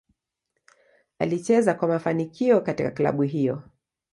[1.19, 3.63] Alicheza kwa kwa mafanikio katika klabu hiyo.